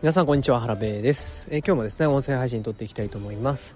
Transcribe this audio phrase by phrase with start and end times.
[0.00, 3.74] 皆さんこんにちは原部です、えー、今日もですね音声配信撮っていきたいと思います、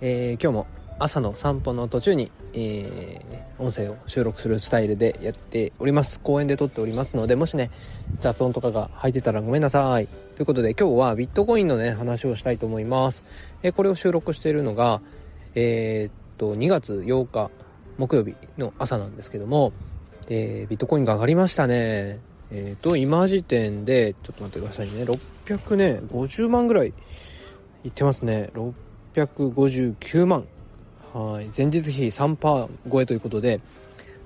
[0.00, 0.66] えー、今日も
[1.00, 6.20] 朝の散歩の途中に、えー、音声を収録するスタイルでやっております。
[6.20, 7.72] 公園で撮っておりますのでもしね
[8.20, 10.06] 雑音とかが入ってたらごめんなさい。
[10.06, 13.24] ということで今日はビットコインのね話をしたいと思います、
[13.64, 15.00] えこれを収録しているのが
[15.56, 17.50] えっと2月8日
[17.98, 19.72] 木曜日の朝なんですけども、
[20.28, 22.20] えビットコインが上がりましたね。
[22.56, 26.94] えっ、と今時点でちょっと待ってくださいね600ね、50万ぐらい
[27.84, 28.50] いってますね。
[29.14, 30.46] 659万。
[31.12, 31.50] はい。
[31.56, 33.60] 前日比3%超えということで、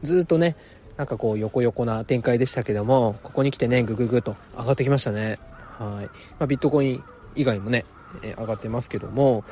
[0.02, 0.56] ずっとね、
[0.96, 5.38] なんかこう横横な展開でしたけども、ここに来てね、ぐぐぐと上がってきましたね。
[5.79, 6.06] はい。
[6.38, 7.04] まあ、ビットコイン
[7.34, 7.84] 以外もね、
[8.23, 9.45] えー、上がってますけども、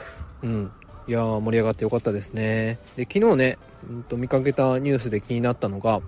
[0.43, 0.71] うん。
[1.09, 2.79] いやー、盛り上がってよかったですね。
[2.97, 3.59] で、昨日ね、
[3.91, 6.01] うんと見かけたニュースで気になったのが、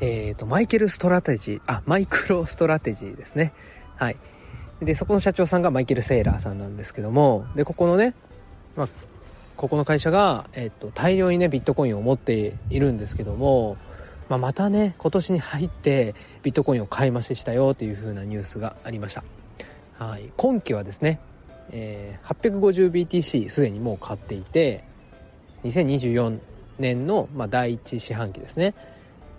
[0.00, 3.52] えっ、ー、と、マイケルストラテジー、あ、 MicroStrategy ですね。
[3.96, 4.16] はい。
[4.80, 8.14] で、そこの社長さんがマイケル・セーラーさんなんですけども、で、ここのね、
[8.76, 8.88] まあ、
[9.56, 13.76] ここの会社が、えっと、大量にね、ビットコインを持っているんですけども、
[14.28, 19.24] まあ、またね、今年に入ってビットコインを買い増ししたよっていう風なニュースがありました。
[19.98, 20.30] はい。
[20.36, 21.18] 今期はですね、
[21.70, 24.84] えー、850BTC すでにもう買っていて、
[25.64, 26.38] 2024
[26.78, 28.74] 年の、まあ、第1四半期ですね。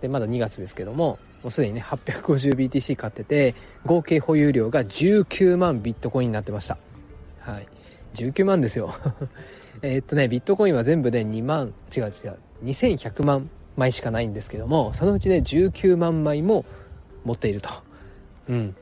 [0.01, 3.55] で、まだ2月ですけども、もうすでにね 850BTC 買ってて
[3.85, 6.77] 合計保有量が19万ビットコインになってました。
[7.39, 7.67] はい。
[8.15, 8.93] 19万ですよ。
[9.81, 12.11] えっとねビットコインは全部で2万違う違う
[12.65, 16.65] 2100万枚しかないんですけどもそのうちね19万枚も
[17.23, 17.69] 持っていると。
[18.49, 18.75] うん。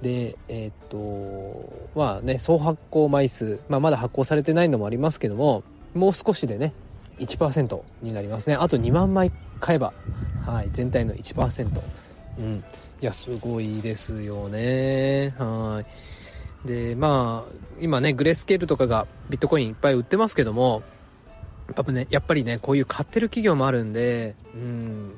[0.00, 5.62] でえー、っとまあね総発行枚数、まあ、まだ発行されてないのもありますけども
[5.94, 6.72] もう少しでね
[7.18, 8.54] 1%になりますね。
[8.54, 9.30] あと2万枚
[9.60, 9.92] 買えば
[10.46, 11.68] はい、全体の1%。
[12.38, 12.64] うん。
[13.00, 15.34] いや、すごいですよね。
[15.38, 15.82] は
[16.64, 16.68] い。
[16.68, 20.82] で、まあ、今ね、グレースケールとかがビットコインいっぱい売ってますけども、
[21.74, 25.12] やっぱね、やっぱりね、こういう買ってる企業もあるんで、うん。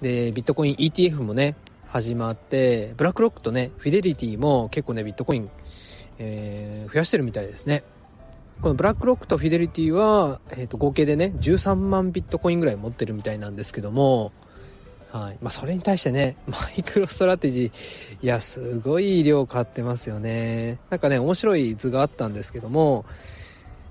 [0.00, 1.54] で、ビットコイン ETF もね、
[1.86, 5.50] 始まって、ブラックロックとね、フィデリティも結構ね、ビットコイン、
[6.18, 7.84] えー、増やしてるみたいですね。
[8.62, 14.30] このブラックロックとフィデリティは、えー、と合計でね13万ビットコインぐらい持ってるみたいなんですけども
[15.12, 20.78] はいまあ、それに対してね、 マイクロストラテジー、いや、すごい量買ってますよね。
[20.88, 23.04] なんかね、面白い図があったんですけども、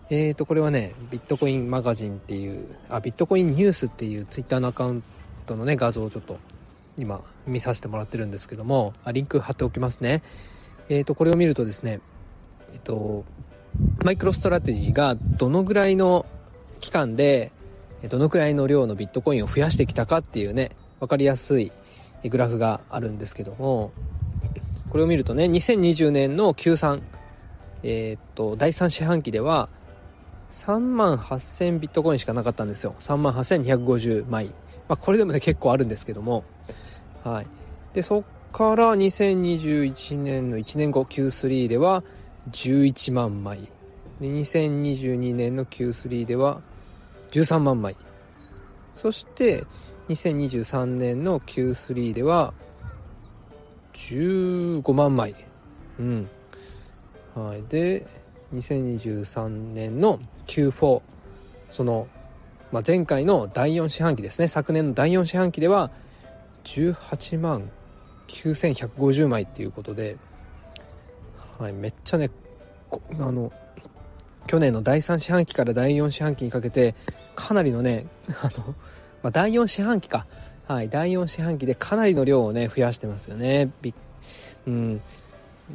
[0.10, 5.04] えーと、これはね、ビットコインマガジンっていう、あ、ビットコインニュースっていうツイッターのアカウン
[5.46, 6.40] トのね、画像をちょっと
[6.98, 10.24] 今見させてもらってるんですけども、あリンク貼っておきますね。
[10.90, 12.02] えーと、これを見るとですね、
[12.74, 13.26] えっと、
[14.04, 16.26] マイクロストラテジーがどのぐらいの
[16.80, 17.52] 期間で、
[18.10, 21.73] どのくらいの量のビットコインを増やしてきたかっていうね、分かりやすい
[22.23, 23.91] グラフがあるんですけども
[24.89, 27.01] これを見るとね2020年の Q3
[27.84, 29.67] えー、っと第3四半期では
[30.51, 32.95] 3万8000ビットコインしかなかったんですよ。
[33.00, 34.47] 3万8250枚、
[34.88, 36.44] まあ、これでもね結構あるんですけども。
[37.23, 37.47] はい。
[37.94, 42.03] でそっから2021年の1年後 Q3 では
[42.51, 43.69] 11万枚。
[44.19, 46.62] で2022年の Q3 では
[47.31, 47.95] 13万枚。
[48.95, 49.63] そして
[50.12, 52.54] 2023年の Q3 では
[53.94, 55.36] 15万枚。
[56.00, 56.30] うん。
[57.36, 57.64] はい。
[57.70, 58.06] で、
[58.54, 61.02] 2023年の Q4、
[61.70, 62.08] その、
[62.72, 64.48] まあ、前回の第4四半期ですね。
[64.48, 65.92] 昨年の第4四半期では
[66.66, 67.70] 18万
[68.28, 70.18] 9150枚っていうことで、
[71.58, 72.30] はい、めっちゃね、
[73.20, 73.52] あの、
[74.48, 76.96] 去年の第3四半期から第4四半期にかけて、
[77.36, 78.08] かなりのね、
[78.42, 78.76] あの、
[79.24, 80.26] まあ、第4四半期か。
[80.68, 83.72] はい、第4四半期でかなりの量をね、増やしてますよね。
[83.82, 83.94] ビ
[84.68, 85.02] うん、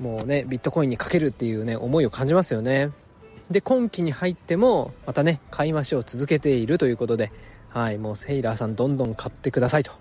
[0.00, 2.90] もうね、ビットコインにかけるっていうね、思いを感じますよね。
[3.50, 7.30] で、今期に入っても、またね、買い増しを続けているということで、
[7.68, 9.92] はい、もうセイラーさんどんどん買ってくださいと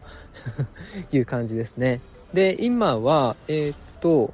[1.12, 2.00] いう感じですね。
[2.34, 4.34] で、今は、えー、っと、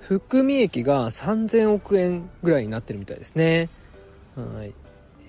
[0.00, 3.68] 含み益が3000億円ぐらいになってるみたいですね。
[4.36, 4.74] はい。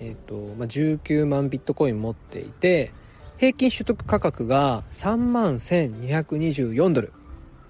[0.00, 2.92] え、ー、と、まあ、19万ビットコイン持っていて、
[3.36, 7.12] 平均取得価格が3万1224ドル。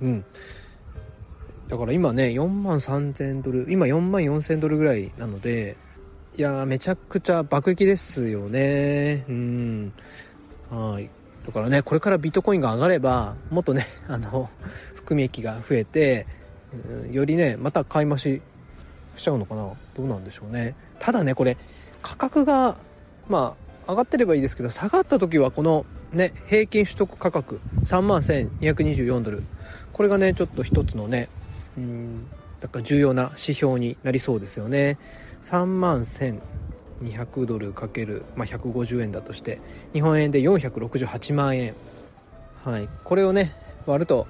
[0.00, 0.24] うん。
[1.68, 5.76] だから今ね、4万3000ドル、今4万4000ドルぐらいなので、
[6.36, 9.24] いやめちゃくちゃ爆撃ですよね。
[9.28, 9.92] うん。
[10.70, 11.08] はい。
[11.46, 14.50] だからね、これからビットコインが上がれば、もっとね、 あの、
[14.94, 16.26] 含み益が増えて、
[17.06, 18.42] うんよりね、また買い増し
[19.16, 20.74] しちゃうのかなどうなんでしょうね。
[20.98, 21.56] ただね、これ、
[22.04, 22.76] 価格が、
[23.28, 23.56] ま
[23.86, 29.42] あ、上がってればいいですけど、下がった時はこのね、平均取得価格3万1224ドル。
[29.92, 31.28] これがねちょっと一つのね
[31.78, 32.26] うん
[32.60, 34.98] だから重要な指標になりそうですよね。
[35.42, 39.60] 3万1200ドルかける、まあ、150円だとして
[39.92, 41.74] 日本円で468万円
[42.64, 42.88] はい。
[43.04, 43.54] これをね
[43.86, 44.26] 割ると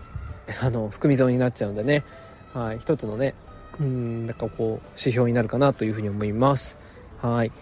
[0.63, 2.05] あの含み損になっちゃうんでね、
[2.53, 3.35] はい、一つのね
[3.81, 6.84] うんなんかこう指標になるかなというふうに思います。
[7.25, 7.53] はい。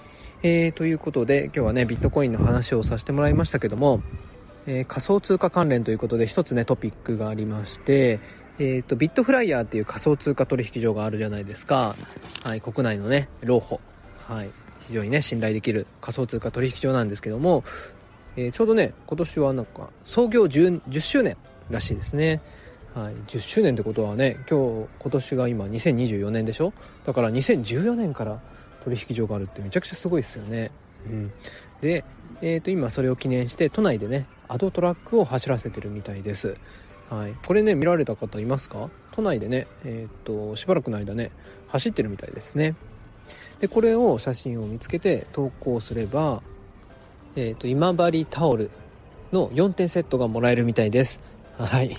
[0.43, 4.03] えー、ということで今日はねビットコインの話をさせてもらいましたけども、
[4.67, 8.19] えー、仮想通貨関連ということで一つねトピックがありまして
[8.59, 11.97] えーと、ビットフライヤーっていう仮想通貨取引所があるじゃないですか、
[12.45, 13.81] はい、国内のねローホ、
[14.29, 14.51] はい、
[14.81, 17.65] 非常にね信頼できる仮想通貨取引所なんですけども、
[18.37, 21.37] えー、ちょうどね今年はなんか創業 10, 10周年
[21.71, 22.41] らしいですね。
[22.95, 26.75] はい、10周年ってことはね今日今年が今2024年でしょ？
[27.07, 28.39] だから2014年から
[28.85, 30.71] 取引所があるってめちゃくちゃすごいですよね、
[31.07, 31.33] うん、
[31.81, 32.05] で、
[32.41, 36.57] えー、と今それを記念して都内でねアドトラックを走らせてるみたいです。
[37.09, 38.89] はい、これね見られた方いますか？
[39.13, 41.31] 都内でね、えー、っとしばらくの間ね
[41.69, 42.75] 走ってるみたいですね。
[43.61, 46.43] でこれを写真を見つけて投稿すれば、
[47.37, 48.71] えー、っと今治タオル
[49.31, 51.21] の4点セットがもらえるみたいです。
[51.59, 51.95] はい。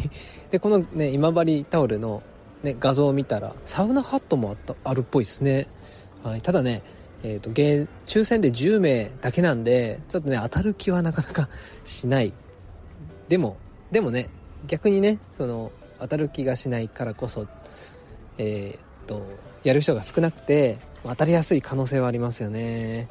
[0.51, 2.23] でこのね今治タオルの、
[2.63, 5.67] ね、画像を見たらサウナハットもあったあるっぽいですね、
[6.23, 6.81] はい、ただね
[7.25, 7.61] えーと、と
[8.05, 11.49] 抽選で10名だけなんでちょっとね当たる気はなかなか
[11.85, 12.33] しない。
[13.29, 13.57] でも
[13.91, 14.29] でもね
[14.67, 17.47] 逆にねその当たる気がしないからこそ
[18.37, 19.25] えー、っと
[19.63, 23.07] やる人が少なくて当たりやすい可能性はありますよね。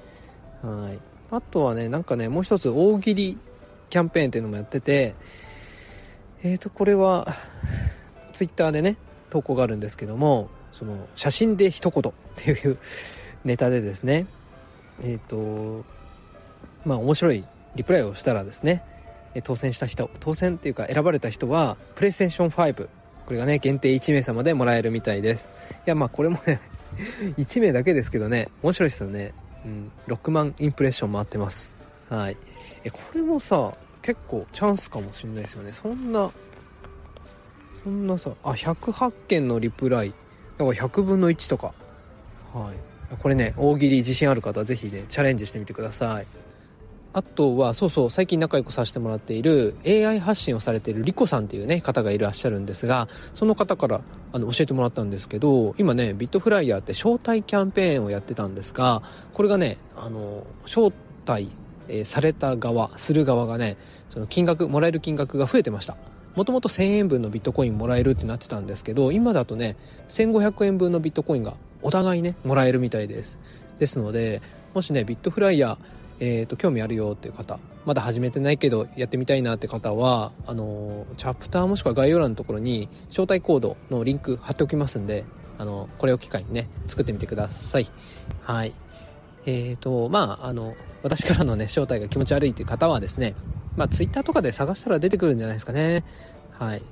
[0.63, 0.99] はい。
[1.31, 3.39] あとはねなんかねもう一つ大喜利
[3.89, 5.15] キャンペーンっていうのもやってて
[6.43, 7.35] えー、とこれは
[8.33, 8.97] ツイッターでね
[9.31, 12.79] 投稿があるんですけどもその写真で一言っていう
[13.45, 14.27] ネタでですね。
[15.03, 15.85] えっ、と
[16.85, 18.85] まあ面白いリプライをしたらですね。
[19.45, 22.89] 当選した人当選っていうか選ばれた人はプレイステーション5
[23.25, 25.49] これがね限定1名様でもらえるみたいです。
[25.87, 26.61] いやまあこれもね
[27.39, 29.33] 1名だけですけどね面白いですよね。
[29.65, 31.71] うん6万インプレッション回ってます。
[32.09, 32.37] はい。
[32.85, 33.73] えこれもさ
[34.03, 35.73] 結構チャンスかもしんないですよね。
[35.73, 36.31] そんな
[37.85, 40.15] そんなさあ108件のリプライ
[40.65, 41.73] だから100分の1とか。
[42.53, 43.17] はい。
[43.19, 46.27] これね大喜利自信ある方は是非ねチャレンジしてみてください。
[47.15, 54.01] あとは、そうそう、最近仲良くさせてもらっている AI 発信をされているリコさんっていうね、方がいらっしゃるんですが、その方から
[54.33, 59.03] あの教えてもらったんですけど、今ね、ビットフライヤーって招待キャンペーンをやってたんですが、
[59.35, 60.91] これがね、あの、招
[61.27, 61.51] 待、
[61.89, 63.77] えー、された側、する側がね、
[64.09, 65.99] その金額、もらえる金額が増えてました。
[66.35, 69.77] もともと1000円分のビットコインもらえるってなってたんですけど、今だとね、
[70.09, 73.39] 1500円分のビットコインがお互いね、もらえるみたいです。
[73.79, 74.41] ですので、
[74.75, 75.79] もしね、ビットフライヤー、
[76.25, 85.25] えーと、興味あるよっていう方まだ始めてないけどやってみたいなって方はあのチャプターもしくは概要欄のところに招待コードのリンク貼っておきますんで
[85.59, 87.89] あのこれを機会にね作ってみてください
[88.43, 88.73] はい
[89.47, 93.35] えーとまああの私からのね招待が気持ち悪いっていう方はですね
[93.77, 96.05] まあ Twitter とかで探したら出てくるんじゃないですかね
[96.59, 96.83] はい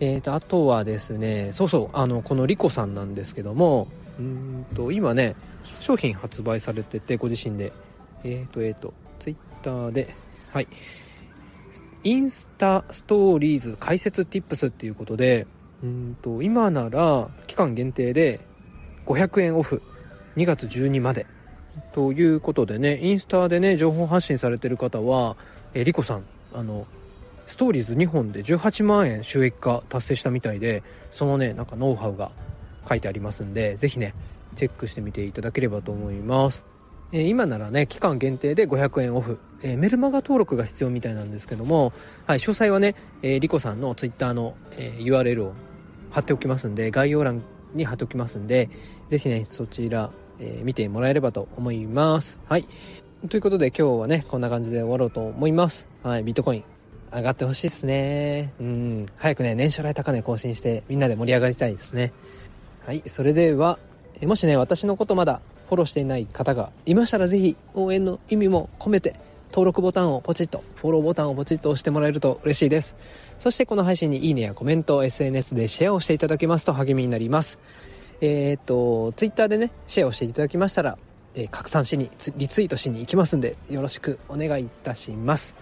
[0.00, 5.34] えーとあとはですねそうそうあのこのリコさんなんですけどもうんと今ね
[5.80, 7.72] 商品発売されててご自身で
[8.24, 10.14] えっ、ー、と、えっ、ー、と、ツイッターで、
[10.52, 10.68] はい。
[12.04, 15.46] インスタストーリーズ解説 tips っていうことで、
[15.82, 18.40] うんと、今なら期間限定で
[19.06, 19.82] 500円オフ、
[20.36, 21.26] 2月12まで。
[21.92, 25.36] ということでね、インスタでね、情報発信されてる方は、
[25.74, 26.86] えリコさん、あの、
[27.46, 30.82] ストーリーズ2本で18万円収益化達成したみたいで、
[31.12, 32.30] そのね、なんかノウハウが
[32.88, 34.14] 書いてありますんで、ぜひね、
[34.54, 36.64] チェックしてみていただければと思います。
[37.10, 41.92] え今ならね、期間限定で500円オフ、えー、メルマガ登録が必要みたいなんですけども、
[42.26, 45.54] はい、詳細はね、えー、リコさんの twitter の、え、URL を
[46.10, 48.68] 貼っておきますんで、概要欄に貼っておきますんで、
[49.08, 52.38] ぜひね、そちら、え、見てもらえればと思います。
[52.46, 52.66] はい。
[53.26, 55.88] ということで今日はね、こんな感じで終わろうと思います。
[56.04, 56.64] はい、ビットコイン
[57.12, 58.52] 上がってほしいですね。
[58.60, 62.12] うん、早くね、年初来高値更新してみんなで盛り上がりたいですね。
[62.86, 63.80] はい、それでは、
[64.22, 69.16] もしね、私のことまだフォローしていない方がいましたらぜひ応援の意味も込めて
[69.50, 72.94] 登録ボタンをポチッと、フォローボタンをポチッと押してもらえると嬉しいです。
[73.40, 77.58] そしてこの配信にいいねやコメント、SNS でシェアをしていただけますと励みになります。
[78.20, 80.98] えー、っと、Twitter でね、シェアをしていただきましたら、
[81.38, 85.54] えー、拡散しに、リツイートしに行きますんで、よろしくお願いいたします。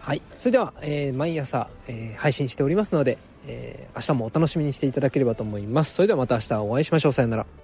[0.00, 0.22] はい。
[0.36, 5.94] それでは、えー、毎朝、えー、配信しておりますので、え、明日もお楽しみにしていただければと思います。
[5.94, 7.12] それではまた明日お会いしましょう。
[7.12, 7.61] さよなら。